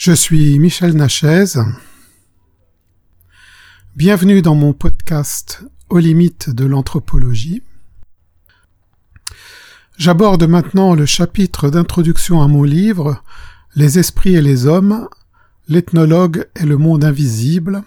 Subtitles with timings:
[0.00, 1.60] Je suis Michel Nachez.
[3.94, 7.62] Bienvenue dans mon podcast Aux limites de l'anthropologie.
[9.98, 13.22] J'aborde maintenant le chapitre d'introduction à mon livre
[13.74, 15.06] Les esprits et les hommes,
[15.68, 17.82] l'ethnologue et le monde invisible.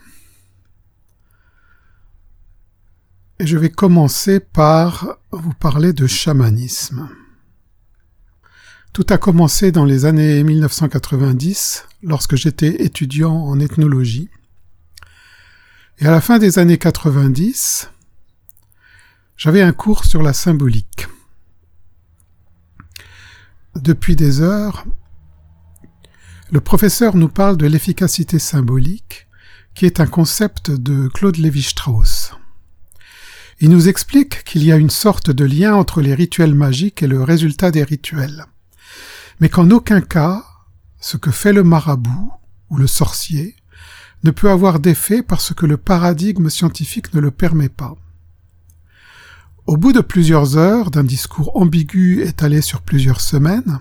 [3.40, 7.10] Et je vais commencer par vous parler de chamanisme.
[8.94, 14.30] Tout a commencé dans les années 1990, lorsque j'étais étudiant en ethnologie.
[15.98, 17.90] Et à la fin des années 90,
[19.36, 21.08] j'avais un cours sur la symbolique.
[23.76, 24.86] Depuis des heures,
[26.52, 29.26] le professeur nous parle de l'efficacité symbolique,
[29.74, 32.36] qui est un concept de Claude Lévi-Strauss.
[33.60, 37.08] Il nous explique qu'il y a une sorte de lien entre les rituels magiques et
[37.08, 38.46] le résultat des rituels
[39.44, 40.42] mais qu'en aucun cas
[41.02, 42.32] ce que fait le marabout
[42.70, 43.58] ou le sorcier
[44.24, 47.94] ne peut avoir d'effet parce que le paradigme scientifique ne le permet pas.
[49.68, 53.80] Au bout de plusieurs heures d'un discours ambigu étalé sur plusieurs semaines,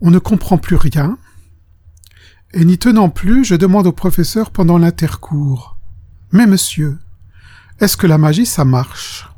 [0.00, 1.18] on ne comprend plus rien,
[2.54, 5.76] et n'y tenant plus, je demande au professeur pendant l'intercours.
[6.32, 6.96] Mais monsieur,
[7.78, 9.28] est-ce que la magie ça marche?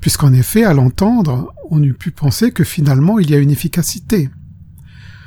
[0.00, 4.30] Puisqu'en effet, à l'entendre, on eût pu penser que finalement il y a une efficacité.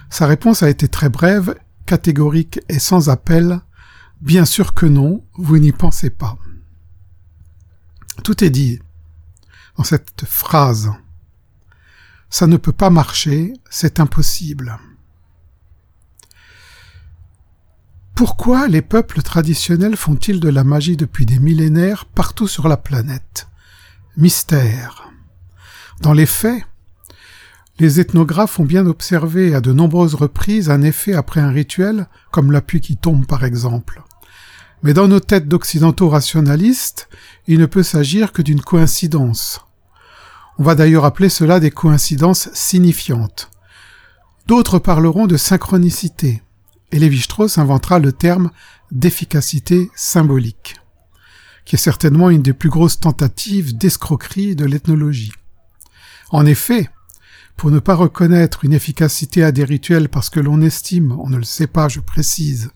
[0.09, 1.55] Sa réponse a été très brève,
[1.85, 3.61] catégorique et sans appel.
[4.21, 6.37] Bien sûr que non, vous n'y pensez pas.
[8.23, 8.79] Tout est dit
[9.77, 10.91] dans cette phrase.
[12.29, 14.77] Ça ne peut pas marcher, c'est impossible.
[18.15, 23.47] Pourquoi les peuples traditionnels font-ils de la magie depuis des millénaires partout sur la planète?
[24.17, 25.09] Mystère.
[26.01, 26.63] Dans les faits,
[27.79, 32.51] les ethnographes ont bien observé à de nombreuses reprises un effet après un rituel, comme
[32.51, 34.03] la pluie qui tombe par exemple.
[34.83, 37.07] Mais dans nos têtes d'occidentaux rationalistes,
[37.47, 39.61] il ne peut s'agir que d'une coïncidence.
[40.57, 43.49] On va d'ailleurs appeler cela des coïncidences signifiantes.
[44.45, 46.43] D'autres parleront de synchronicité,
[46.91, 48.51] et Lévi-Strauss inventera le terme
[48.91, 50.80] d'efficacité symbolique
[51.65, 55.33] qui est certainement une des plus grosses tentatives d'escroquerie de l'ethnologie.
[56.29, 56.89] En effet,
[57.57, 61.37] pour ne pas reconnaître une efficacité à des rituels parce que l'on estime, on ne
[61.37, 62.71] le sait pas, je précise,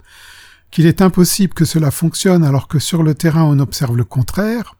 [0.71, 4.75] qu'il est impossible que cela fonctionne alors que sur le terrain on observe le contraire,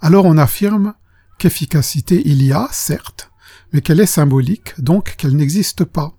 [0.00, 0.94] alors on affirme
[1.38, 3.30] qu'efficacité il y a, certes,
[3.72, 6.14] mais qu'elle est symbolique, donc qu'elle n'existe pas.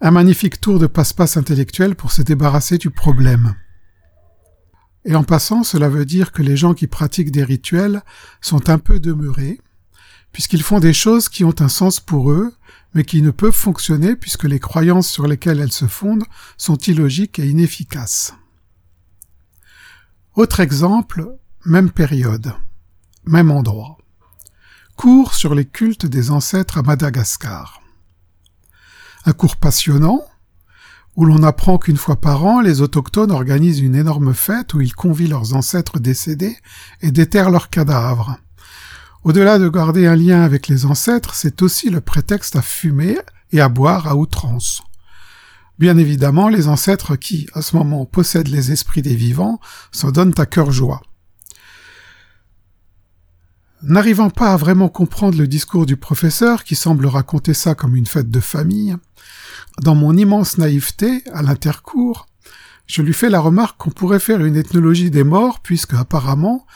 [0.00, 3.54] Un magnifique tour de passe-passe intellectuel pour se débarrasser du problème.
[5.04, 8.02] Et en passant, cela veut dire que les gens qui pratiquent des rituels
[8.40, 9.60] sont un peu demeurés,
[10.32, 12.54] puisqu'ils font des choses qui ont un sens pour eux,
[12.94, 16.24] mais qui ne peuvent fonctionner puisque les croyances sur lesquelles elles se fondent
[16.56, 18.34] sont illogiques et inefficaces.
[20.34, 22.54] Autre exemple, même période,
[23.24, 23.98] même endroit.
[24.96, 27.82] Cours sur les cultes des ancêtres à Madagascar.
[29.26, 30.22] Un cours passionnant,
[31.16, 34.94] où l'on apprend qu'une fois par an, les autochtones organisent une énorme fête où ils
[34.94, 36.56] convient leurs ancêtres décédés
[37.00, 38.38] et déterrent leurs cadavres.
[39.22, 43.18] Au-delà de garder un lien avec les ancêtres, c'est aussi le prétexte à fumer
[43.52, 44.82] et à boire à outrance.
[45.78, 49.60] Bien évidemment, les ancêtres qui, à ce moment, possèdent les esprits des vivants,
[49.92, 51.00] s'en donnent à cœur joie.
[53.82, 58.06] N'arrivant pas à vraiment comprendre le discours du professeur, qui semble raconter ça comme une
[58.06, 58.96] fête de famille,
[59.82, 62.26] dans mon immense naïveté, à l'intercours,
[62.86, 66.66] je lui fais la remarque qu'on pourrait faire une ethnologie des morts, puisque apparemment,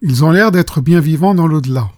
[0.00, 1.90] ils ont l'air d'être bien vivants dans l'au-delà.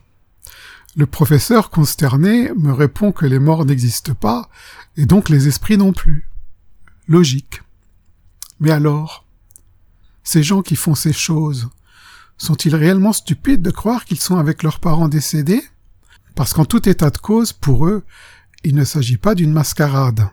[0.96, 4.48] Le professeur, consterné, me répond que les morts n'existent pas,
[4.96, 6.28] et donc les esprits non plus.
[7.06, 7.62] Logique.
[8.58, 9.24] Mais alors,
[10.24, 11.68] ces gens qui font ces choses,
[12.36, 15.62] sont-ils réellement stupides de croire qu'ils sont avec leurs parents décédés?
[16.34, 18.04] Parce qu'en tout état de cause, pour eux,
[18.64, 20.28] il ne s'agit pas d'une mascarade.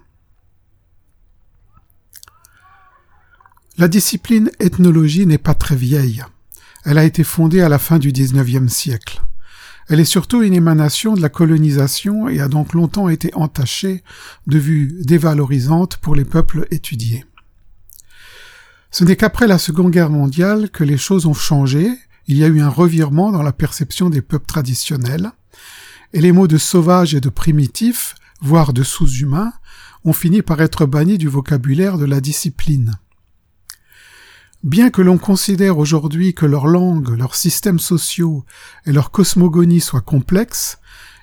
[3.77, 6.23] La discipline ethnologie n'est pas très vieille.
[6.85, 9.21] Elle a été fondée à la fin du XIXe siècle.
[9.89, 14.01] Elle est surtout une émanation de la colonisation et a donc longtemps été entachée
[14.47, 17.25] de vues dévalorisantes pour les peuples étudiés.
[18.91, 21.91] Ce n'est qu'après la Seconde Guerre mondiale que les choses ont changé,
[22.27, 25.33] il y a eu un revirement dans la perception des peuples traditionnels,
[26.13, 29.51] et les mots de sauvage et de primitif, voire de sous-humain,
[30.05, 32.97] ont fini par être bannis du vocabulaire de la discipline.
[34.65, 38.45] Bien que l'on considère aujourd'hui que leur langue, leurs systèmes sociaux
[38.87, 40.79] et leur cosmogonie soient complexes,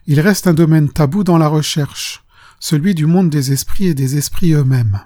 [0.06, 2.24] il reste un domaine tabou dans la recherche,
[2.60, 5.00] celui du monde des esprits et des esprits eux-mêmes.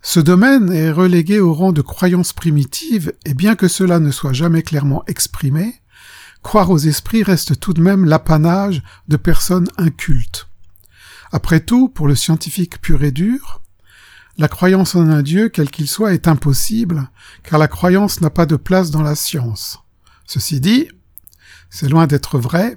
[0.00, 4.32] Ce domaine est relégué au rang de croyance primitive, et bien que cela ne soit
[4.32, 5.82] jamais clairement exprimé,
[6.42, 10.48] croire aux esprits reste tout de même l'apanage de personnes incultes.
[11.30, 13.61] Après tout, pour le scientifique pur et dur,
[14.42, 17.08] la croyance en un Dieu, quel qu'il soit, est impossible,
[17.44, 19.78] car la croyance n'a pas de place dans la science.
[20.26, 20.88] Ceci dit,
[21.70, 22.76] c'est loin d'être vrai,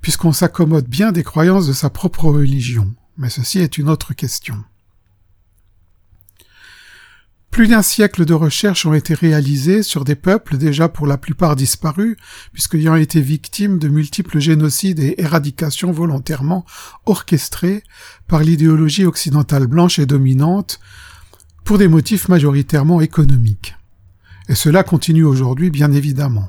[0.00, 4.64] puisqu'on s'accommode bien des croyances de sa propre religion, mais ceci est une autre question.
[7.54, 11.54] Plus d'un siècle de recherches ont été réalisées sur des peuples déjà pour la plupart
[11.54, 12.16] disparus,
[12.52, 16.66] puisqu'ayant été victimes de multiples génocides et éradications volontairement
[17.06, 17.84] orchestrées
[18.26, 20.80] par l'idéologie occidentale blanche et dominante,
[21.62, 23.76] pour des motifs majoritairement économiques.
[24.48, 26.48] Et cela continue aujourd'hui, bien évidemment.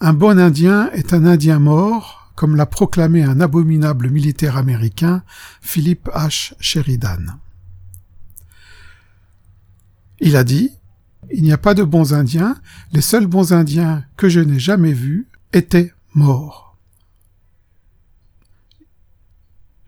[0.00, 5.22] Un bon Indien est un Indien mort, comme l'a proclamé un abominable militaire américain,
[5.60, 6.54] Philip H.
[6.58, 7.38] Sheridan.
[10.24, 10.70] Il a dit
[11.32, 12.56] Il n'y a pas de bons Indiens,
[12.92, 16.78] les seuls bons Indiens que je n'ai jamais vus étaient morts.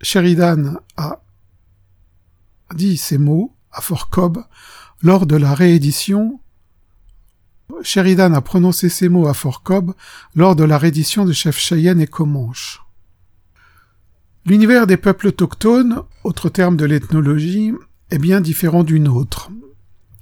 [0.01, 1.21] Sheridan a
[2.75, 4.43] dit ces mots à Fort Cobb
[5.01, 6.39] lors de la réédition
[7.81, 9.93] Sheridan a prononcé ces mots à Fort Cobb
[10.35, 12.81] lors de la réédition de Chef Cheyenne et Comanche.
[14.45, 17.71] L'univers des peuples autochtones, autre terme de l'ethnologie,
[18.11, 19.49] est bien différent du nôtre.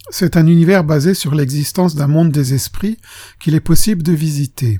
[0.09, 2.97] C'est un univers basé sur l'existence d'un monde des esprits
[3.39, 4.79] qu'il est possible de visiter.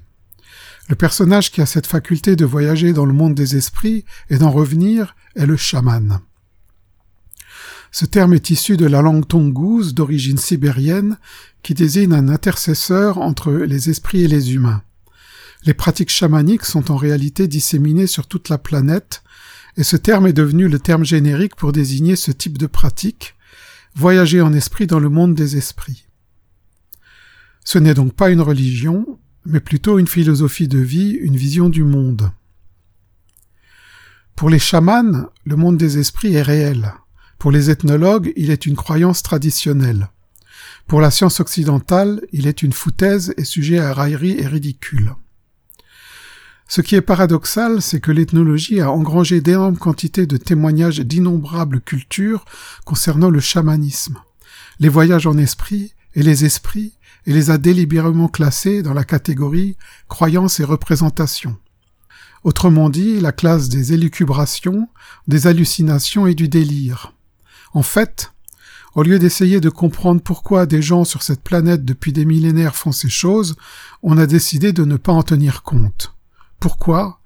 [0.89, 4.51] Le personnage qui a cette faculté de voyager dans le monde des esprits et d'en
[4.51, 6.19] revenir est le chaman.
[7.91, 11.17] Ce terme est issu de la langue tongouse d'origine sibérienne
[11.61, 14.81] qui désigne un intercesseur entre les esprits et les humains.
[15.65, 19.23] Les pratiques chamaniques sont en réalité disséminées sur toute la planète
[19.77, 23.35] et ce terme est devenu le terme générique pour désigner ce type de pratique,
[23.95, 26.05] voyager en esprit dans le monde des esprits.
[27.63, 31.83] Ce n'est donc pas une religion, mais plutôt une philosophie de vie, une vision du
[31.83, 32.31] monde.
[34.35, 36.93] Pour les chamans, le monde des esprits est réel.
[37.37, 40.09] Pour les ethnologues, il est une croyance traditionnelle.
[40.87, 45.13] Pour la science occidentale, il est une foutaise et sujet à raillerie et ridicule.
[46.67, 52.45] Ce qui est paradoxal, c'est que l'ethnologie a engrangé d'énormes quantités de témoignages d'innombrables cultures
[52.85, 54.17] concernant le chamanisme,
[54.79, 56.93] les voyages en esprit et les esprits,
[57.25, 59.77] et les a délibérément classés dans la catégorie
[60.09, 61.57] croyances et représentations.
[62.43, 64.89] Autrement dit, la classe des élucubrations,
[65.27, 67.13] des hallucinations et du délire.
[67.73, 68.33] En fait,
[68.95, 72.91] au lieu d'essayer de comprendre pourquoi des gens sur cette planète depuis des millénaires font
[72.91, 73.55] ces choses,
[74.03, 76.12] on a décidé de ne pas en tenir compte.
[76.63, 77.19] Pourquoi?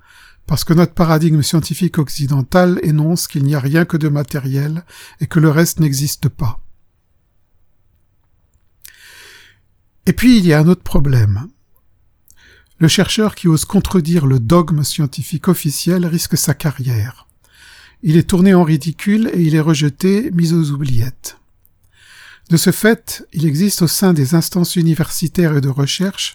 [0.48, 4.84] Parce que notre paradigme scientifique occidental énonce qu'il n'y a rien que de matériel
[5.22, 6.60] et que le reste n'existe pas.
[10.08, 11.50] Et puis il y a un autre problème.
[12.80, 17.28] Le chercheur qui ose contredire le dogme scientifique officiel risque sa carrière.
[18.02, 21.38] Il est tourné en ridicule et il est rejeté, mis aux oubliettes.
[22.50, 26.34] De ce fait, il existe au sein des instances universitaires et de recherche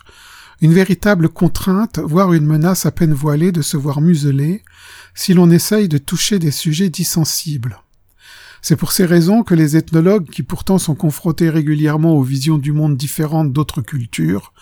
[0.60, 4.62] une véritable contrainte, voire une menace à peine voilée de se voir muselé
[5.14, 7.80] si l'on essaye de toucher des sujets dissensibles.
[8.60, 12.72] C'est pour ces raisons que les ethnologues, qui pourtant sont confrontés régulièrement aux visions du
[12.72, 14.52] monde différentes d'autres cultures,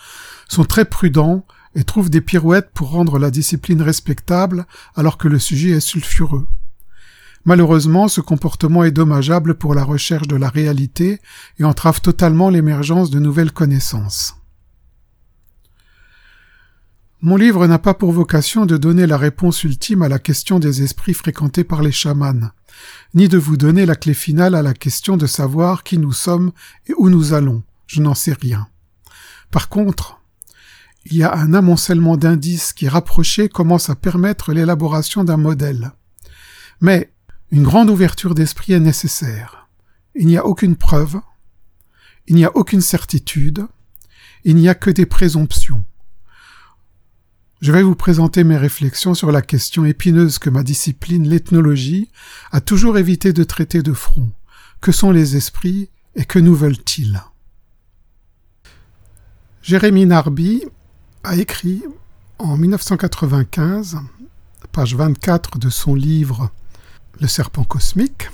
[0.49, 1.45] sont très prudents
[1.75, 6.47] et trouvent des pirouettes pour rendre la discipline respectable alors que le sujet est sulfureux.
[7.45, 11.19] Malheureusement, ce comportement est dommageable pour la recherche de la réalité
[11.59, 14.40] et entrave totalement l'émergence de nouvelles connaissances.
[17.23, 20.81] Mon livre n'a pas pour vocation de donner la réponse ultime à la question des
[20.81, 22.49] esprits fréquentés par les chamans,
[23.13, 26.51] ni de vous donner la clé finale à la question de savoir qui nous sommes
[26.87, 27.61] et où nous allons.
[27.85, 28.67] Je n'en sais rien.
[29.51, 30.19] Par contre,
[31.05, 35.91] il y a un amoncellement d'indices qui rapprochés commence à permettre l'élaboration d'un modèle.
[36.79, 37.13] Mais
[37.51, 39.67] une grande ouverture d'esprit est nécessaire.
[40.15, 41.21] Il n'y a aucune preuve,
[42.25, 43.67] il n'y a aucune certitude,
[44.43, 45.83] il n'y a que des présomptions.
[47.61, 52.09] Je vais vous présenter mes réflexions sur la question épineuse que ma discipline, l'ethnologie,
[52.51, 54.31] a toujours évité de traiter de front.
[54.81, 57.21] Que sont les esprits et que nous veulent-ils?
[59.61, 60.63] Jérémy Narby
[61.23, 61.83] a écrit
[62.39, 63.99] en 1995,
[64.71, 66.49] page 24 de son livre
[67.19, 68.31] Le serpent cosmique,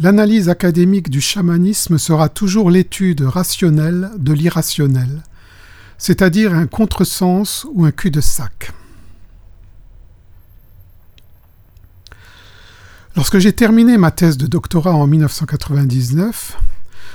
[0.00, 5.24] L'analyse académique du chamanisme sera toujours l'étude rationnelle de l'irrationnel,
[5.98, 8.72] c'est-à-dire un contresens ou un cul-de-sac.
[13.16, 16.56] Lorsque j'ai terminé ma thèse de doctorat en 1999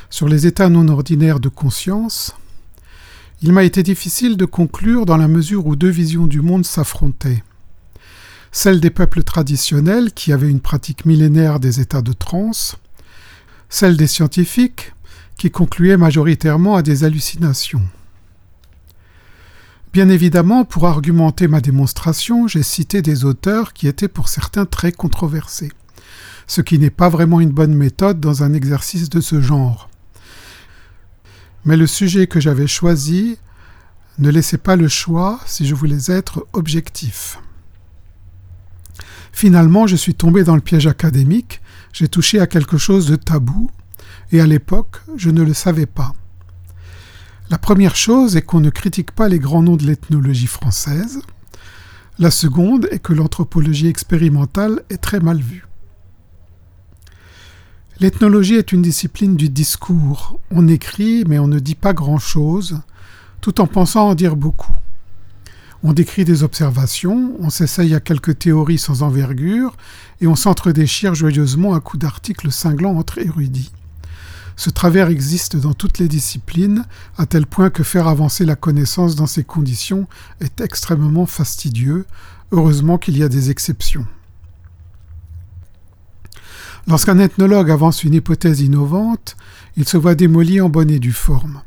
[0.10, 2.36] sur les états non ordinaires de conscience,
[3.42, 7.42] il m'a été difficile de conclure dans la mesure où deux visions du monde s'affrontaient.
[8.52, 12.76] Celle des peuples traditionnels qui avaient une pratique millénaire des états de transe,
[13.70, 14.94] celle des scientifiques
[15.38, 17.82] qui concluaient majoritairement à des hallucinations.
[19.94, 24.92] Bien évidemment, pour argumenter ma démonstration, j'ai cité des auteurs qui étaient pour certains très
[24.92, 25.72] controversés
[26.48, 29.90] ce qui n'est pas vraiment une bonne méthode dans un exercice de ce genre.
[31.66, 33.38] Mais le sujet que j'avais choisi
[34.20, 37.40] ne laissait pas le choix si je voulais être objectif.
[39.32, 43.72] Finalement, je suis tombé dans le piège académique, j'ai touché à quelque chose de tabou,
[44.32, 46.14] et à l'époque, je ne le savais pas.
[47.50, 51.22] La première chose est qu'on ne critique pas les grands noms de l'ethnologie française.
[52.20, 55.66] La seconde est que l'anthropologie expérimentale est très mal vue.
[58.00, 60.40] L'ethnologie est une discipline du discours.
[60.52, 62.80] On écrit, mais on ne dit pas grand-chose,
[63.42, 64.76] tout en pensant en dire beaucoup.
[65.84, 69.76] On décrit des observations, on s'essaye à quelques théories sans envergure,
[70.22, 73.72] et on s'entre-déchire joyeusement à coups d'articles cinglants entre érudits.
[74.56, 76.86] Ce travers existe dans toutes les disciplines,
[77.18, 80.08] à tel point que faire avancer la connaissance dans ces conditions
[80.42, 82.06] est extrêmement fastidieux,
[82.52, 84.06] heureusement qu'il y a des exceptions.
[86.88, 89.38] Lorsqu'un ethnologue avance une hypothèse innovante,
[89.78, 91.62] il se voit démoli en bonne et due forme.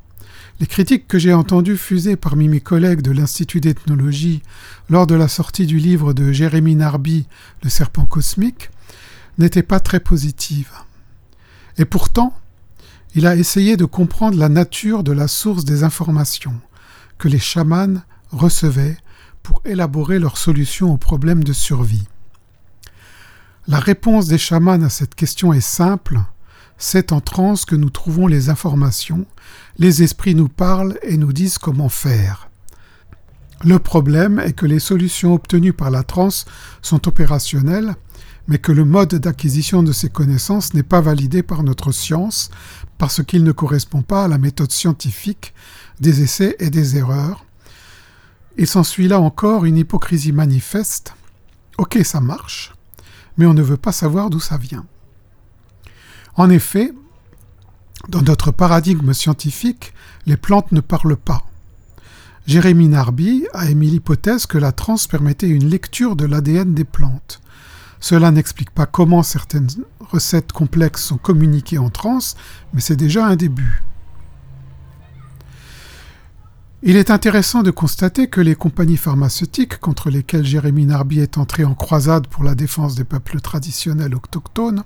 [0.61, 4.43] Les critiques que j'ai entendues fuser parmi mes collègues de l'Institut d'ethnologie
[4.88, 7.26] lors de la sortie du livre de Jérémy Narby,
[7.62, 8.71] Le serpent cosmique,
[9.38, 10.73] n'étaient pas très positives.
[11.78, 12.35] Et pourtant,
[13.16, 16.61] il a essayé de comprendre la nature de la source des informations
[17.16, 18.99] que les chamans recevaient
[19.42, 22.06] pour élaborer leurs solutions aux problèmes de survie.
[23.68, 26.20] La réponse des chamans à cette question est simple.
[26.76, 29.25] C'est en transe que nous trouvons les informations,
[29.78, 32.50] les esprits nous parlent et nous disent comment faire.
[33.64, 36.44] Le problème est que les solutions obtenues par la transe
[36.82, 37.94] sont opérationnelles,
[38.46, 42.50] mais que le mode d'acquisition de ces connaissances n'est pas validé par notre science
[42.99, 45.55] parce qu'il ne correspond pas à la méthode scientifique
[46.00, 47.45] des essais et des erreurs.
[48.57, 51.15] Il s'ensuit là encore une hypocrisie manifeste.
[51.79, 52.75] Ok, ça marche,
[53.37, 54.87] mais on ne veut pas savoir d'où ça vient.
[56.37, 56.93] En effet,
[58.09, 59.93] dans notre paradigme scientifique,
[60.26, 61.45] les plantes ne parlent pas.
[62.47, 67.41] Jérémy Narby a émis l'hypothèse que la transe permettait une lecture de l'ADN des plantes.
[68.00, 69.69] Cela n'explique pas comment certaines
[70.00, 72.37] recettes complexes sont communiquées en transe,
[72.73, 73.83] mais c'est déjà un début.
[76.83, 81.65] Il est intéressant de constater que les compagnies pharmaceutiques contre lesquelles Jérémy Narby est entré
[81.65, 84.85] en croisade pour la défense des peuples traditionnels autochtones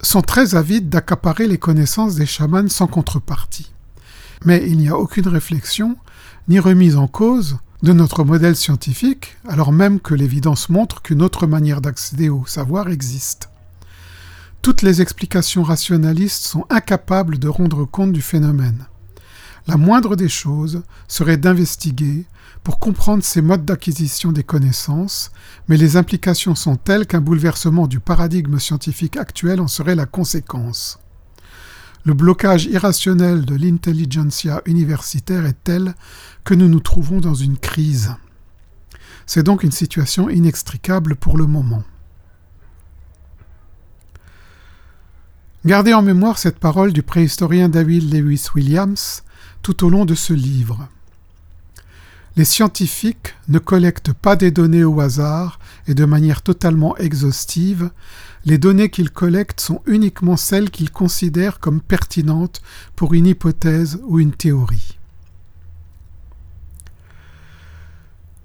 [0.00, 3.72] sont très avides d'accaparer les connaissances des chamans sans contrepartie.
[4.44, 5.96] Mais il n'y a aucune réflexion
[6.48, 11.46] ni remise en cause de notre modèle scientifique, alors même que l'évidence montre qu'une autre
[11.48, 13.48] manière d'accéder au savoir existe.
[14.62, 18.86] Toutes les explications rationalistes sont incapables de rendre compte du phénomène.
[19.66, 22.24] La moindre des choses serait d'investiguer
[22.62, 25.32] pour comprendre ces modes d'acquisition des connaissances,
[25.66, 31.00] mais les implications sont telles qu'un bouleversement du paradigme scientifique actuel en serait la conséquence.
[32.04, 35.94] Le blocage irrationnel de l'intelligentsia universitaire est tel
[36.42, 38.14] que nous nous trouvons dans une crise.
[39.24, 41.84] C'est donc une situation inextricable pour le moment.
[45.64, 49.22] Gardez en mémoire cette parole du préhistorien David Lewis Williams
[49.62, 50.88] tout au long de ce livre.
[52.34, 57.90] Les scientifiques ne collectent pas des données au hasard et de manière totalement exhaustive,
[58.44, 62.62] les données qu'ils collectent sont uniquement celles qu'ils considèrent comme pertinentes
[62.96, 64.98] pour une hypothèse ou une théorie.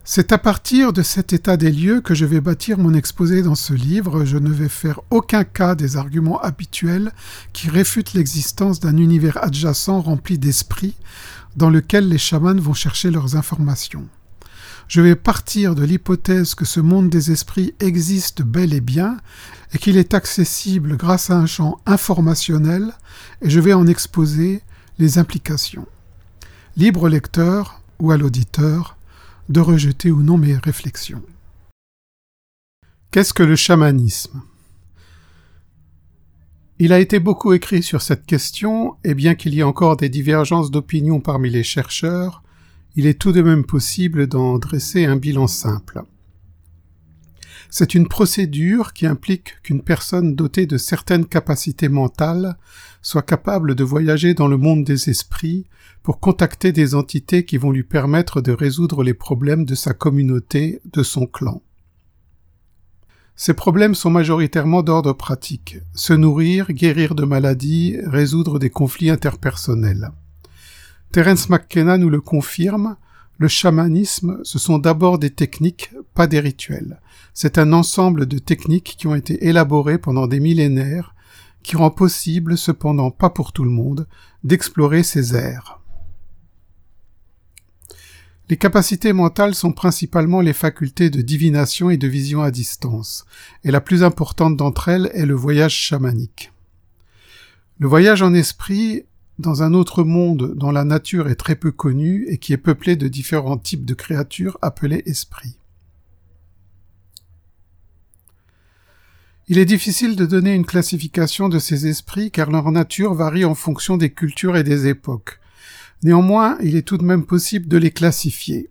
[0.10, 3.56] C'est à partir de cet état des lieux que je vais bâtir mon exposé dans
[3.56, 4.24] ce livre.
[4.24, 7.12] Je ne vais faire aucun cas des arguments habituels
[7.52, 10.96] qui réfutent l'existence d'un univers adjacent rempli d'esprit
[11.58, 14.08] dans lequel les chamans vont chercher leurs informations.
[14.88, 19.18] Je vais partir de l'hypothèse que ce monde des esprits existe bel et bien
[19.74, 22.94] et qu'il est accessible grâce à un champ informationnel
[23.42, 24.62] et je vais en exposer
[24.98, 25.86] les implications.
[26.78, 28.96] Libre lecteur ou à l'auditeur,
[29.50, 31.24] de rejeter ou non mes réflexions.
[33.12, 34.42] Qu'est-ce que le chamanisme?
[36.80, 40.10] Il a été beaucoup écrit sur cette question, et bien qu'il y ait encore des
[40.10, 42.44] divergences d'opinion parmi les chercheurs,
[42.98, 46.02] il est tout de même possible d'en dresser un bilan simple.
[47.70, 52.58] C'est une procédure qui implique qu'une personne dotée de certaines capacités mentales
[53.04, 55.68] soit capable de voyager dans le monde des esprits
[56.02, 60.82] pour contacter des entités qui vont lui permettre de résoudre les problèmes de sa communauté,
[60.92, 61.62] de son clan.
[63.36, 65.78] Ces problèmes sont majoritairement d'ordre pratique.
[65.94, 70.10] Se nourrir, guérir de maladies, résoudre des conflits interpersonnels.
[71.12, 72.98] Terence McKenna nous le confirme,
[73.38, 77.00] le chamanisme, ce sont d'abord des techniques, pas des rituels.
[77.34, 81.14] C'est un ensemble de techniques qui ont été élaborées pendant des millénaires,
[81.64, 84.08] qui rend possible, cependant pas pour tout le monde,
[84.44, 85.80] d'explorer ces airs.
[88.50, 93.26] Les capacités mentales sont principalement les facultés de divination et de vision à distance,
[93.66, 96.54] et la plus importante d'entre elles est le voyage chamanique.
[97.78, 99.04] Le voyage en esprit
[99.40, 102.96] dans un autre monde dont la nature est très peu connue et qui est peuplé
[102.96, 105.58] de différents types de créatures appelées esprits.
[109.48, 113.56] Il est difficile de donner une classification de ces esprits car leur nature varie en
[113.56, 115.40] fonction des cultures et des époques.
[116.04, 118.70] Néanmoins, il est tout de même possible de les classifier.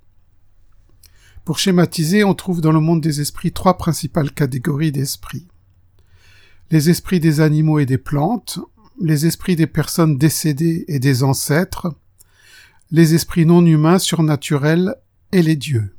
[1.44, 5.46] Pour schématiser, on trouve dans le monde des esprits trois principales catégories d'esprits.
[6.70, 8.58] Les esprits des animaux et des plantes,
[9.00, 11.94] les esprits des personnes décédées et des ancêtres,
[12.90, 14.94] les esprits non humains surnaturels
[15.32, 15.94] et les dieux.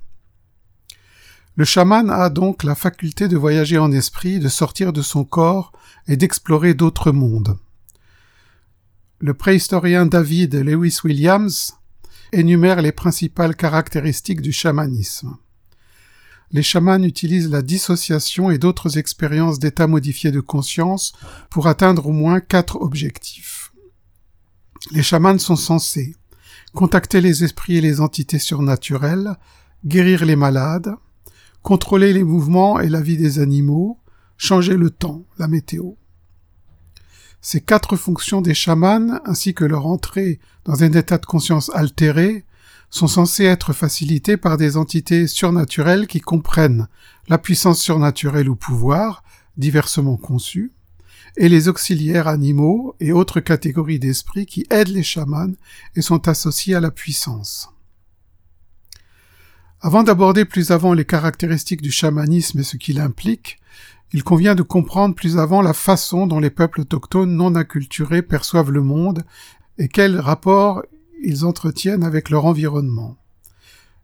[1.56, 5.72] Le chaman a donc la faculté de voyager en esprit, de sortir de son corps
[6.08, 7.58] et d'explorer d'autres mondes.
[9.20, 11.76] Le préhistorien David Lewis Williams
[12.32, 15.38] énumère les principales caractéristiques du chamanisme.
[16.52, 21.14] Les chamans utilisent la dissociation et d'autres expériences d'état modifié de conscience
[21.50, 23.74] pour atteindre au moins quatre objectifs.
[24.92, 26.16] Les chamans sont censés
[26.74, 29.36] contacter les esprits et les entités surnaturelles,
[29.86, 30.94] guérir les malades,
[31.64, 34.00] contrôler les mouvements et la vie des animaux,
[34.38, 35.94] changer le temps, la météo.
[37.42, 42.46] Ces quatre fonctions des chamans, ainsi que leur entrée dans un état de conscience altéré,
[42.90, 46.88] sont censées être facilitées par des entités surnaturelles qui comprennent
[47.28, 49.24] la puissance surnaturelle ou pouvoir,
[49.58, 50.72] diversement conçus,
[51.36, 55.54] et les auxiliaires animaux et autres catégories d'esprits qui aident les chamans
[55.96, 57.70] et sont associés à la puissance.
[59.82, 63.60] Avant d'aborder plus avant les caractéristiques du chamanisme et ce qu'il implique,
[64.14, 68.72] il convient de comprendre plus avant la façon dont les peuples autochtones non acculturés perçoivent
[68.72, 69.24] le monde
[69.78, 70.82] et quel rapport
[71.24, 73.18] ils entretiennent avec leur environnement.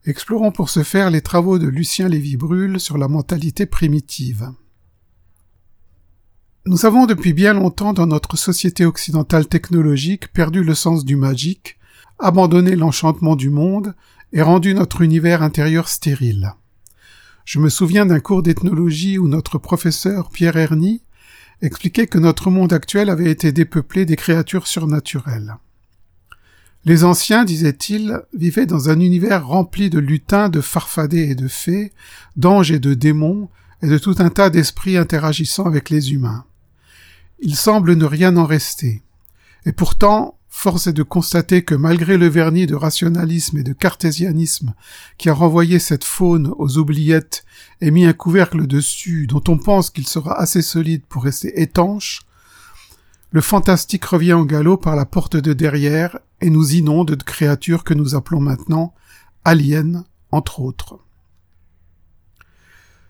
[0.05, 4.51] Explorons pour ce faire les travaux de Lucien Lévy-Bruhl sur la mentalité primitive.
[6.65, 11.77] Nous avons depuis bien longtemps dans notre société occidentale technologique perdu le sens du magique,
[12.19, 13.95] abandonné l'enchantement du monde
[14.31, 16.53] et rendu notre univers intérieur stérile.
[17.45, 21.03] Je me souviens d'un cours d'ethnologie où notre professeur Pierre Herny
[21.61, 25.55] expliquait que notre monde actuel avait été dépeuplé des créatures surnaturelles.
[26.85, 31.93] Les anciens, disait-il, vivaient dans un univers rempli de lutins, de farfadets et de fées,
[32.35, 33.49] d'anges et de démons,
[33.81, 36.45] et de tout un tas d'esprits interagissant avec les humains.
[37.39, 39.01] Il semble ne rien en rester.
[39.65, 44.73] Et pourtant, force est de constater que malgré le vernis de rationalisme et de cartésianisme
[45.17, 47.43] qui a renvoyé cette faune aux oubliettes
[47.81, 52.21] et mis un couvercle dessus dont on pense qu'il sera assez solide pour rester étanche,
[53.33, 57.83] le fantastique revient en galop par la porte de derrière et nous inonde de créatures
[57.83, 58.93] que nous appelons maintenant
[59.43, 60.99] aliens, entre autres.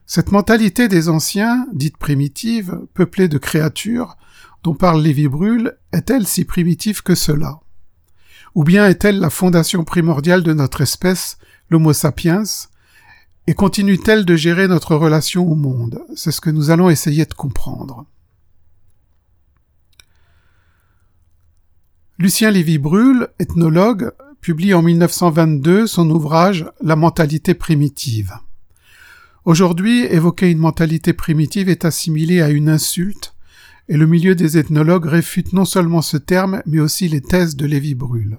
[0.06, 4.16] Cette mentalité des anciens, dite primitive, peuplée de créatures,
[4.64, 7.60] dont parle Lévi Brûle, est-elle si primitive que cela?
[8.56, 11.38] Ou bien est-elle la fondation primordiale de notre espèce,
[11.70, 12.44] l'Homo sapiens,
[13.48, 16.02] et continue-t-elle de gérer notre relation au monde?
[16.16, 18.06] C'est ce que nous allons essayer de comprendre.
[22.20, 28.34] Lucien Lévy-Bruhl, ethnologue, publie en 1922 son ouvrage La mentalité primitive.
[29.46, 33.34] Aujourd'hui, évoquer une mentalité primitive est assimilé à une insulte,
[33.90, 37.66] et le milieu des ethnologues réfute non seulement ce terme, mais aussi les thèses de
[37.66, 38.38] Lévy-Bruhl.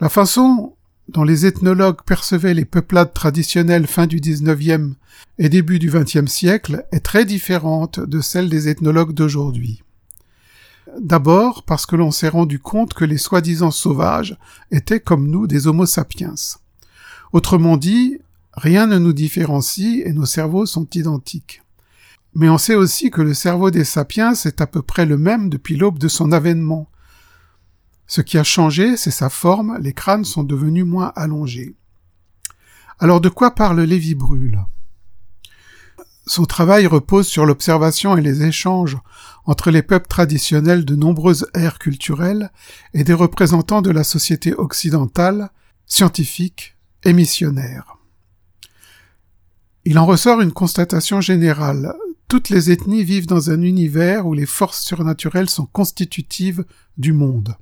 [0.00, 0.74] La façon
[1.08, 4.96] dont les ethnologues percevaient les peuplades traditionnelles fin du XIXe
[5.38, 9.82] et début du XXe siècle est très différente de celle des ethnologues d'aujourd'hui.
[10.98, 14.36] D'abord parce que l'on s'est rendu compte que les soi-disant sauvages
[14.70, 16.34] étaient comme nous des homo sapiens.
[17.32, 18.18] Autrement dit,
[18.52, 21.62] rien ne nous différencie et nos cerveaux sont identiques.
[22.34, 25.48] Mais on sait aussi que le cerveau des sapiens est à peu près le même
[25.48, 26.88] depuis l'aube de son avènement.
[28.06, 31.76] Ce qui a changé, c'est sa forme, les crânes sont devenus moins allongés.
[32.98, 34.64] Alors de quoi parle Lévi Brûle
[36.26, 38.96] Son travail repose sur l'observation et les échanges
[39.44, 42.52] entre les peuples traditionnels de nombreuses aires culturelles
[42.94, 45.50] et des représentants de la société occidentale,
[45.86, 47.96] scientifiques et missionnaires.
[49.84, 51.92] Il en ressort une constatation générale.
[52.28, 56.64] Toutes les ethnies vivent dans un univers où les forces surnaturelles sont constitutives
[56.96, 57.56] du monde.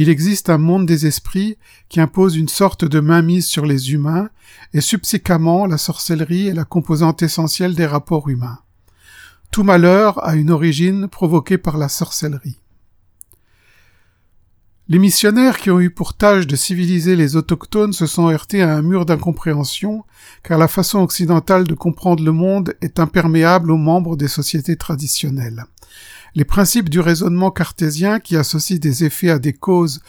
[0.00, 1.58] Il existe un monde des esprits
[1.88, 4.30] qui impose une sorte de mainmise sur les humains,
[4.72, 8.60] et subséquemment la sorcellerie est la composante essentielle des rapports humains.
[9.50, 12.60] Tout malheur a une origine provoquée par la sorcellerie.
[14.90, 18.74] Les missionnaires qui ont eu pour tâche de civiliser les autochtones se sont heurtés à
[18.74, 20.02] un mur d'incompréhension,
[20.42, 25.66] car la façon occidentale de comprendre le monde est imperméable aux membres des sociétés traditionnelles.
[26.34, 30.00] Les principes du raisonnement cartésien qui associe des effets à des causes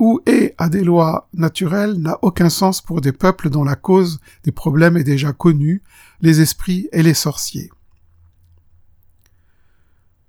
[0.00, 4.18] ou et à des lois naturelles n'a aucun sens pour des peuples dont la cause
[4.42, 5.80] des problèmes est déjà connue,
[6.22, 7.70] les esprits et les sorciers.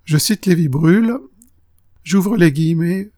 [0.03, 1.17] Je cite Lévi Brûle,
[2.03, 3.09] j'ouvre les guillemets,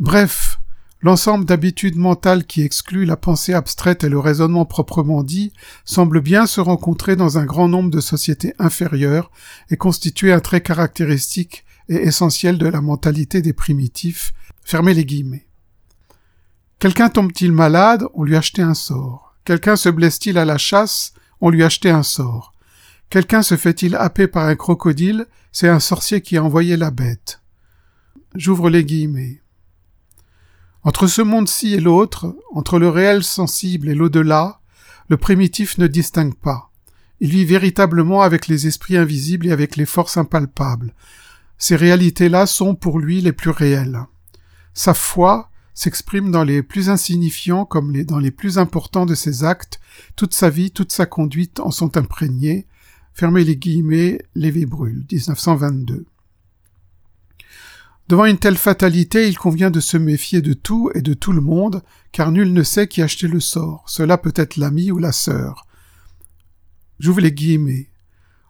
[0.00, 0.58] bref,
[1.00, 5.52] l'ensemble d'habitudes mentales qui excluent la pensée abstraite et le raisonnement proprement dit
[5.84, 9.30] semble bien se rencontrer dans un grand nombre de sociétés inférieures
[9.70, 14.32] et constituer un trait caractéristique et essentiel de la mentalité des primitifs.
[14.62, 15.46] Fermez les guillemets.
[16.78, 19.34] Quelqu'un tombe-t-il malade, on lui achetait un sort.
[19.44, 22.52] Quelqu'un se blesse-t-il à la chasse, on lui achetait un sort.
[23.08, 27.40] Quelqu'un se fait-il happer par un crocodile, c'est un sorcier qui a envoyé la bête.
[28.34, 29.40] J'ouvre les guillemets.
[30.86, 34.60] Entre ce monde-ci et l'autre, entre le réel sensible et l'au-delà,
[35.08, 36.70] le primitif ne distingue pas.
[37.18, 40.94] Il vit véritablement avec les esprits invisibles et avec les forces impalpables.
[41.58, 43.98] Ces réalités-là sont pour lui les plus réelles.
[44.74, 49.80] Sa foi s'exprime dans les plus insignifiants comme dans les plus importants de ses actes,
[50.14, 52.68] toute sa vie, toute sa conduite en sont imprégnées.
[53.12, 56.06] Fermez les guillemets, Lévi Brûle, 1922.
[58.08, 61.40] Devant une telle fatalité, il convient de se méfier de tout et de tout le
[61.40, 63.84] monde, car nul ne sait qui acheter le sort.
[63.88, 65.66] Cela peut être l'ami ou la sœur.
[67.00, 67.90] J'ouvre les guillemets.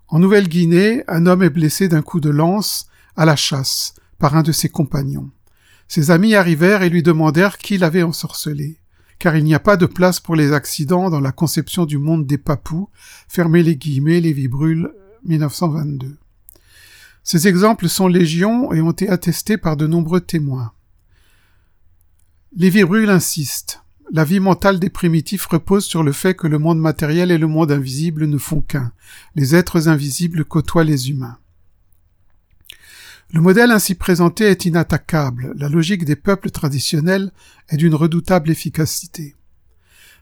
[0.08, 4.42] En Nouvelle-Guinée, un homme est blessé d'un coup de lance à la chasse par un
[4.42, 5.30] de ses compagnons.
[5.88, 8.78] Ses amis arrivèrent et lui demandèrent qui l'avait ensorcelé.
[9.18, 12.26] Car il n'y a pas de place pour les accidents dans la conception du monde
[12.26, 12.90] des papous.
[13.26, 14.92] Fermez les guillemets, Lévi Brûle,
[15.24, 16.18] 1922.
[17.26, 20.70] Ces exemples sont légions et ont été attestés par de nombreux témoins.
[22.56, 23.82] Lévi Brûle insiste.
[24.12, 27.48] La vie mentale des primitifs repose sur le fait que le monde matériel et le
[27.48, 28.92] monde invisible ne font qu'un.
[29.34, 31.36] Les êtres invisibles côtoient les humains.
[33.32, 37.32] Le modèle ainsi présenté est inattaquable, la logique des peuples traditionnels
[37.70, 39.34] est d'une redoutable efficacité.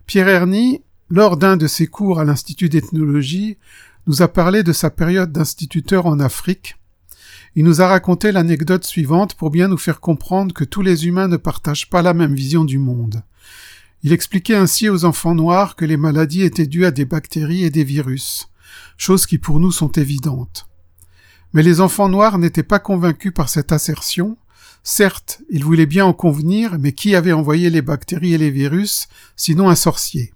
[0.06, 3.58] Pierre Herny, lors d'un de ses cours à l'Institut d'ethnologie,
[4.06, 6.78] nous a parlé de sa période d'instituteur en Afrique.
[7.56, 11.28] Il nous a raconté l'anecdote suivante pour bien nous faire comprendre que tous les humains
[11.28, 13.22] ne partagent pas la même vision du monde.
[14.02, 17.70] Il expliquait ainsi aux enfants noirs que les maladies étaient dues à des bactéries et
[17.70, 18.48] des virus,
[18.96, 20.68] choses qui pour nous sont évidentes.
[21.52, 24.36] Mais les enfants noirs n'étaient pas convaincus par cette assertion.
[24.82, 29.08] Certes, ils voulaient bien en convenir, mais qui avait envoyé les bactéries et les virus,
[29.36, 30.34] sinon un sorcier?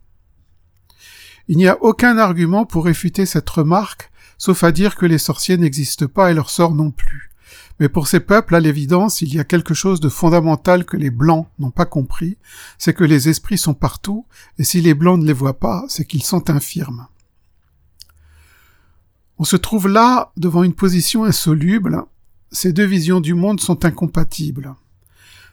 [1.48, 4.07] Il n'y a aucun argument pour réfuter cette remarque,
[4.38, 7.30] sauf à dire que les sorciers n'existent pas et leur sort non plus.
[7.80, 11.10] Mais pour ces peuples, à l'évidence, il y a quelque chose de fondamental que les
[11.10, 12.36] Blancs n'ont pas compris,
[12.76, 14.26] c'est que les esprits sont partout,
[14.58, 17.06] et si les Blancs ne les voient pas, c'est qu'ils sont infirmes.
[19.38, 22.02] On se trouve là devant une position insoluble.
[22.50, 24.74] Ces deux visions du monde sont incompatibles.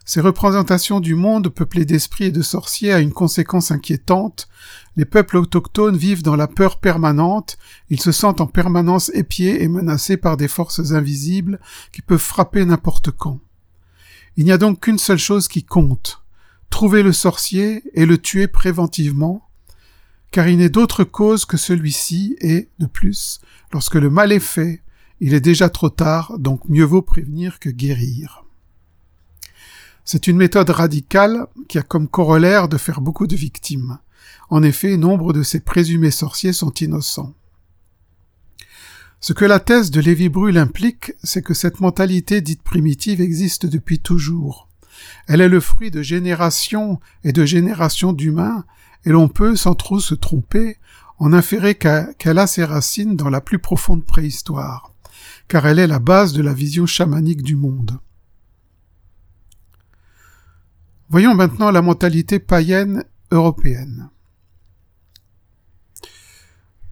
[0.08, 4.48] Ces représentations du monde peuplées d'esprits et de sorciers a une conséquence inquiétante.
[4.96, 7.58] Les peuples autochtones vivent dans la peur permanente,
[7.90, 11.60] ils se sentent en permanence épiés et menacés par des forces invisibles
[11.92, 13.40] qui peuvent frapper n'importe quand.
[14.38, 16.24] Il n'y a donc qu'une seule chose qui compte,
[16.70, 19.50] trouver le sorcier et le tuer préventivement,
[20.30, 23.40] car il n'est d'autre cause que celui-ci, et, de plus,
[23.72, 24.84] lorsque le mal est fait,
[25.20, 28.45] il est déjà trop tard, donc mieux vaut prévenir que guérir.
[30.06, 33.98] C'est une méthode radicale qui a comme corollaire de faire beaucoup de victimes.
[34.50, 37.34] En effet, nombre de ces présumés sorciers sont innocents.
[39.20, 43.66] Ce que la thèse de Lévi Brûle implique, c'est que cette mentalité dite primitive existe
[43.66, 44.70] depuis toujours.
[45.28, 48.64] Elle est le fruit de générations et de générations d'humains
[49.06, 50.78] et l'on peut, sans trop se tromper,
[51.18, 54.92] en inférer qu'elle a ses racines dans la plus profonde préhistoire,
[55.48, 58.00] car elle est la base de la vision chamanique du monde.
[61.10, 64.10] Voyons maintenant la mentalité païenne européenne.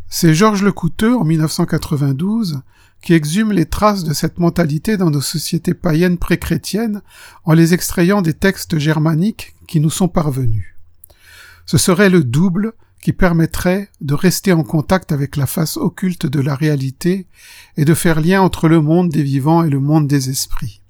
[0.08, 2.62] C'est Georges Lecouteux, en 1992,
[3.02, 7.02] qui exhume les traces de cette mentalité dans nos sociétés païennes pré-chrétiennes
[7.43, 10.76] en les extrayant des textes germaniques qui nous sont parvenus.
[11.65, 16.39] Ce serait le double qui permettrait de rester en contact avec la face occulte de
[16.39, 17.26] la réalité
[17.78, 20.83] et de faire lien entre le monde des vivants et le monde des esprits.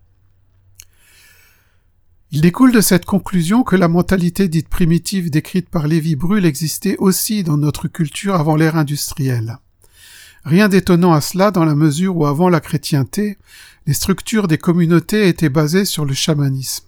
[2.36, 6.98] Il découle de cette conclusion que la mentalité dite primitive décrite par Lévi Brûle existait
[6.98, 9.60] aussi dans notre culture avant l'ère industrielle.
[10.44, 13.38] Rien d'étonnant à cela dans la mesure où avant la chrétienté,
[13.86, 16.88] les structures des communautés étaient basées sur le chamanisme.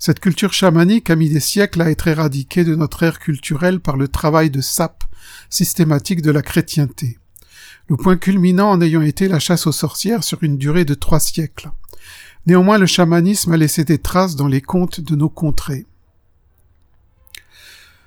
[0.00, 3.96] Cette culture chamanique a mis des siècles à être éradiquée de notre ère culturelle par
[3.96, 5.04] le travail de sape
[5.50, 7.18] systématique de la chrétienté.
[7.86, 11.20] Le point culminant en ayant été la chasse aux sorcières sur une durée de trois
[11.20, 11.70] siècles.
[12.46, 15.86] Néanmoins, le chamanisme a laissé des traces dans les contes de nos contrées.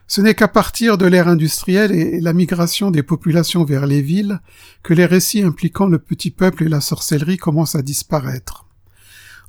[0.08, 4.42] Ce n'est qu'à partir de l'ère industrielle et la migration des populations vers les villes
[4.84, 8.66] que les récits impliquant le petit peuple et la sorcellerie commencent à disparaître.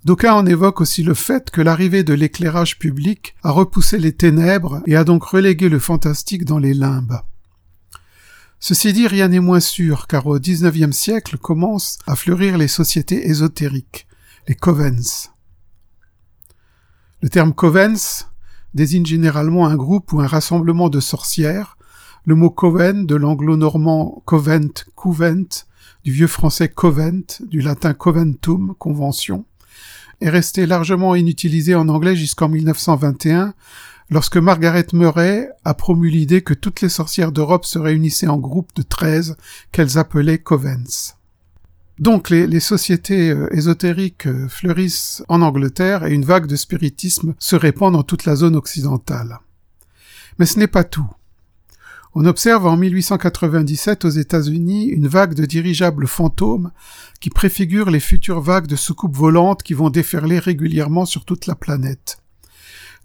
[0.04, 4.82] D'aucuns en évoquent aussi le fait que l'arrivée de l'éclairage public a repoussé les ténèbres
[4.86, 7.20] et a donc relégué le fantastique dans les limbes.
[8.58, 13.28] Ceci dit, rien n'est moins sûr, car au XIXe siècle commencent à fleurir les sociétés
[13.28, 14.06] ésotériques,
[14.48, 15.30] les covens.
[17.20, 18.26] Le terme covens
[18.74, 21.76] désigne généralement un groupe ou un rassemblement de sorcières.
[22.24, 24.60] Le mot coven, de l'anglo-normand covent,
[24.94, 25.64] couvent,
[26.04, 29.44] du vieux français covent, du latin coventum, convention,
[30.20, 33.54] est resté largement inutilisé en anglais jusqu'en 1921,
[34.10, 38.74] lorsque Margaret Murray a promu l'idée que toutes les sorcières d'Europe se réunissaient en groupes
[38.74, 39.36] de treize
[39.70, 41.16] qu'elles appelaient covens.
[42.02, 47.54] Donc les, sociétés euh, ésotériques euh, fleurissent en Angleterre et une vague de spiritisme se
[47.54, 49.38] répand dans toute la zone occidentale.
[50.36, 51.08] Mais ce n'est pas tout.
[52.16, 56.72] On observe en 1897 aux États-Unis une vague de dirigeables fantômes
[57.20, 61.54] qui préfigurent les futures vagues de soucoupes volantes qui vont déferler régulièrement sur toute la
[61.54, 62.21] planète.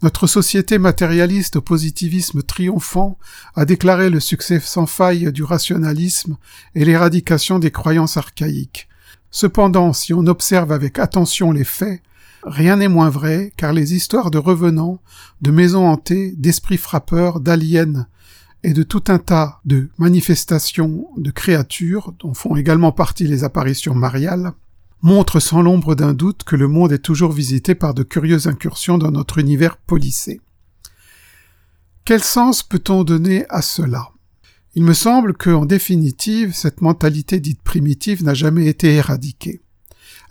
[0.03, 3.17] Notre société matérialiste au positivisme triomphant
[3.55, 6.38] a déclaré le succès sans faille du rationalisme
[6.75, 8.88] et l'éradication des croyances archaïques.
[9.31, 12.01] Cependant, si on observe avec attention les faits,
[12.43, 15.01] rien n'est moins vrai, car les histoires de revenants,
[15.41, 18.05] de maisons hantées, d'esprits frappeurs, d'aliens,
[18.63, 23.95] et de tout un tas de manifestations de créatures, dont font également partie les apparitions
[23.95, 24.53] mariales,
[25.01, 28.97] montrent sans l'ombre d'un doute que le monde est toujours visité par de curieuses incursions
[28.97, 30.41] dans notre univers policé.
[32.05, 34.10] Quel sens peut-on donner à cela?
[34.75, 39.62] Il me semble que, en définitive, cette mentalité dite primitive n'a jamais été éradiquée.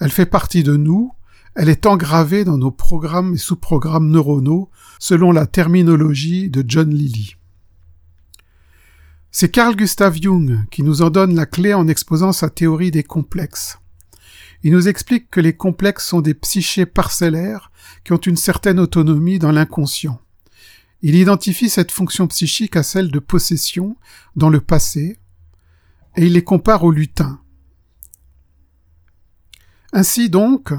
[0.00, 1.12] Elle fait partie de nous,
[1.54, 7.36] elle est engravée dans nos programmes et sous-programmes neuronaux, selon la terminologie de John Lilly.
[9.30, 13.02] C'est Carl Gustav Jung qui nous en donne la clé en exposant sa théorie des
[13.02, 13.78] complexes.
[14.66, 17.70] Il nous explique que les complexes sont des psychés parcellaires
[18.02, 20.20] qui ont une certaine autonomie dans l'inconscient.
[21.02, 23.96] Il identifie cette fonction psychique à celle de possession
[24.34, 25.18] dans le passé,
[26.16, 27.38] et il les compare au lutin.
[29.92, 30.72] Ainsi donc,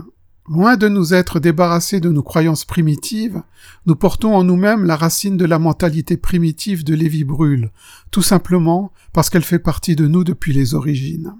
[0.50, 3.41] loin de nous être débarrassés de nos croyances primitives,
[3.86, 7.71] nous portons en nous-mêmes la racine de la mentalité primitive de Lévi Brûle,
[8.12, 11.38] tout simplement parce qu'elle fait partie de nous depuis les origines.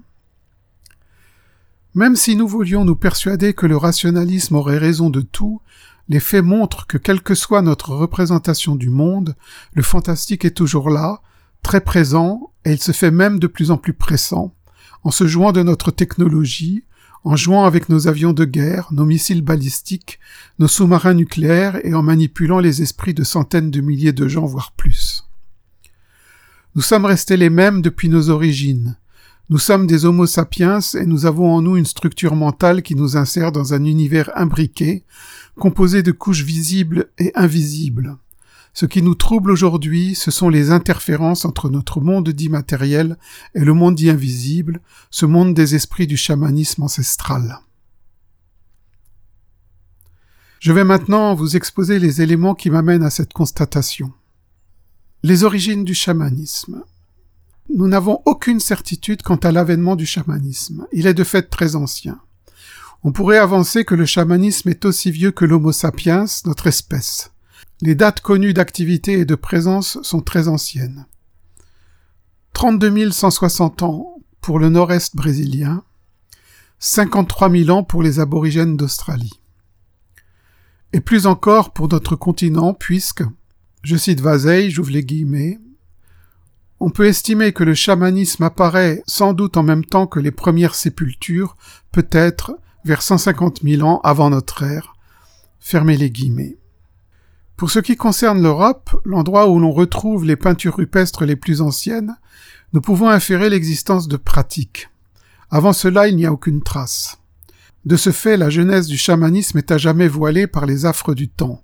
[1.98, 5.60] Même si nous voulions nous persuader que le rationalisme aurait raison de tout,
[6.08, 9.34] les faits montrent que quelle que soit notre représentation du monde,
[9.72, 11.22] le fantastique est toujours là,
[11.60, 14.54] très présent, et il se fait même de plus en plus pressant,
[15.02, 16.84] en se jouant de notre technologie,
[17.24, 20.20] en jouant avec nos avions de guerre, nos missiles balistiques,
[20.60, 24.70] nos sous-marins nucléaires et en manipulant les esprits de centaines de milliers de gens, voire
[24.70, 25.28] plus.
[26.76, 28.96] Nous sommes restés les mêmes depuis nos origines.
[29.50, 33.16] Nous sommes des Homo sapiens et nous avons en nous une structure mentale qui nous
[33.16, 35.04] insère dans un univers imbriqué,
[35.56, 38.18] composé de couches visibles et invisibles.
[38.74, 43.16] Ce qui nous trouble aujourd'hui, ce sont les interférences entre notre monde dit matériel
[43.54, 47.60] et le monde dit invisible, ce monde des esprits du chamanisme ancestral.
[50.60, 54.12] Je vais maintenant vous exposer les éléments qui m'amènent à cette constatation.
[55.22, 56.84] Les origines du chamanisme.
[57.74, 60.86] Nous n'avons aucune certitude quant à l'avènement du chamanisme.
[60.92, 62.20] Il est de fait très ancien.
[63.04, 67.30] On pourrait avancer que le chamanisme est aussi vieux que l'Homo sapiens, notre espèce.
[67.80, 71.06] Les dates connues d'activité et de présence sont très anciennes.
[72.54, 75.84] 32 160 ans pour le nord-est brésilien,
[76.80, 79.40] 53 000 ans pour les aborigènes d'Australie.
[80.92, 83.22] Et plus encore pour notre continent puisque,
[83.82, 85.60] je cite Vazeille, j'ouvre les guillemets,
[86.80, 90.74] on peut estimer que le chamanisme apparaît sans doute en même temps que les premières
[90.74, 91.56] sépultures,
[91.90, 94.94] peut-être vers 150 000 ans avant notre ère.
[95.58, 96.56] Fermez les guillemets.
[97.56, 102.16] Pour ce qui concerne l'Europe, l'endroit où l'on retrouve les peintures rupestres les plus anciennes,
[102.72, 104.88] nous pouvons inférer l'existence de pratiques.
[105.50, 107.18] Avant cela, il n'y a aucune trace.
[107.84, 111.28] De ce fait, la genèse du chamanisme est à jamais voilée par les affres du
[111.28, 111.62] temps.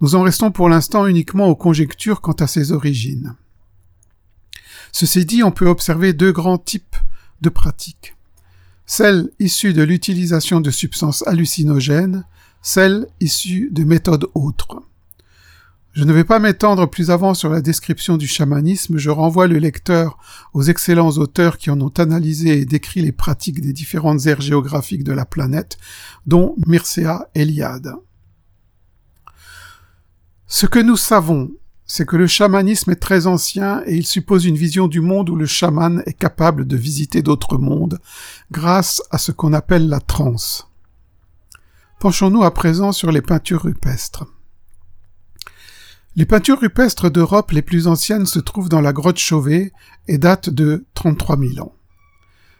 [0.00, 3.34] Nous en restons pour l'instant uniquement aux conjectures quant à ses origines.
[4.98, 6.96] Ceci dit, on peut observer deux grands types
[7.42, 8.16] de pratiques.
[8.86, 12.24] Celles issues de l'utilisation de substances hallucinogènes,
[12.62, 14.82] celles issues de méthodes autres.
[15.92, 19.58] Je ne vais pas m'étendre plus avant sur la description du chamanisme, je renvoie le
[19.58, 20.16] lecteur
[20.54, 25.04] aux excellents auteurs qui en ont analysé et décrit les pratiques des différentes aires géographiques
[25.04, 25.76] de la planète,
[26.26, 27.92] dont Mircea Eliade.
[30.46, 31.50] Ce que nous savons
[31.86, 35.36] c'est que le chamanisme est très ancien et il suppose une vision du monde où
[35.36, 38.00] le chaman est capable de visiter d'autres mondes
[38.50, 40.68] grâce à ce qu'on appelle la transe.
[42.00, 44.26] Penchons-nous à présent sur les peintures rupestres.
[46.16, 49.72] Les peintures rupestres d'Europe les plus anciennes se trouvent dans la grotte Chauvet
[50.08, 51.74] et datent de 33 000 ans.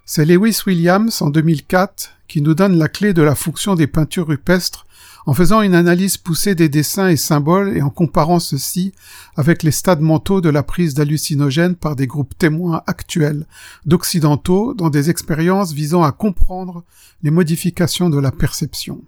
[0.04, 4.28] C'est Lewis Williams en 2004 qui nous donne la clé de la fonction des peintures
[4.28, 4.85] rupestres
[5.26, 8.92] en faisant une analyse poussée des dessins et symboles et en comparant ceci
[9.34, 13.44] avec les stades mentaux de la prise d'hallucinogènes par des groupes témoins actuels
[13.84, 16.84] d'occidentaux dans des expériences visant à comprendre
[17.24, 19.02] les modifications de la perception.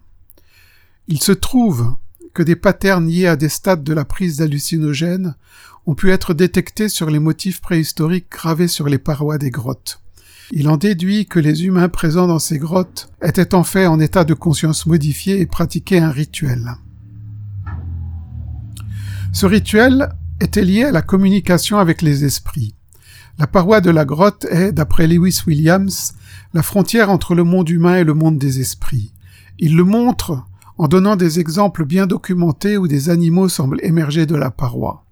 [1.06, 1.94] Il se trouve
[2.34, 5.36] que des patterns liés à des stades de la prise d'hallucinogènes
[5.86, 10.00] ont pu être détectés sur les motifs préhistoriques gravés sur les parois des grottes.
[10.50, 14.24] Il en déduit que les humains présents dans ces grottes étaient en fait en état
[14.24, 16.72] de conscience modifié et pratiquaient un rituel.
[19.32, 20.08] Ce rituel
[20.40, 22.74] était lié à la communication avec les esprits.
[23.38, 26.14] La paroi de la grotte est, d'après Lewis Williams,
[26.54, 29.12] la frontière entre le monde humain et le monde des esprits.
[29.58, 30.44] Il le montre
[30.78, 35.04] en donnant des exemples bien documentés où des animaux semblent émerger de la paroi.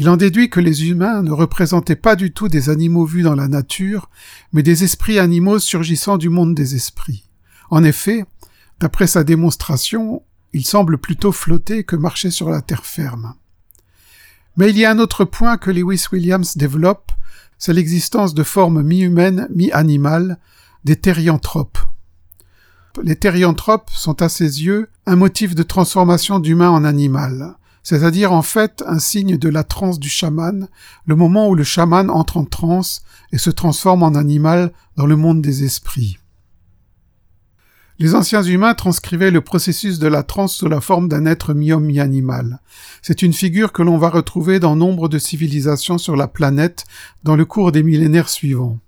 [0.00, 3.34] Il en déduit que les humains ne représentaient pas du tout des animaux vus dans
[3.34, 4.08] la nature,
[4.50, 7.28] mais des esprits animaux surgissant du monde des esprits.
[7.68, 8.24] En effet,
[8.80, 10.22] d'après sa démonstration,
[10.54, 13.34] il semble plutôt flotter que marcher sur la terre ferme.
[14.56, 17.12] Mais il y a un autre point que Lewis Williams développe,
[17.58, 20.38] c'est l'existence de formes mi-humaines, mi-animales,
[20.82, 21.78] des thérianthropes.
[23.02, 28.42] Les thérianthropes sont à ses yeux un motif de transformation d'humain en animal c'est-à-dire en
[28.42, 30.68] fait un signe de la transe du chaman,
[31.06, 35.16] le moment où le chaman entre en transe et se transforme en animal dans le
[35.16, 36.18] monde des esprits.
[37.98, 41.84] Les anciens humains transcrivaient le processus de la transe sous la forme d'un être mi-homme
[41.84, 42.60] mi-animal.
[43.02, 46.86] C'est une figure que l'on va retrouver dans nombre de civilisations sur la planète
[47.24, 48.78] dans le cours des millénaires suivants.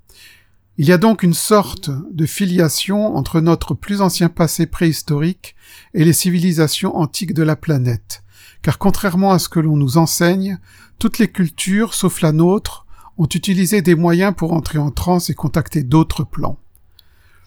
[0.79, 5.57] Il y a donc une sorte de filiation entre notre plus ancien passé préhistorique
[5.93, 8.22] et les civilisations antiques de la planète
[8.63, 10.59] car contrairement à ce que l'on nous enseigne,
[10.99, 12.87] toutes les cultures, sauf la nôtre,
[13.19, 16.59] ont utilisé des moyens pour entrer en transe et contacter d'autres plans.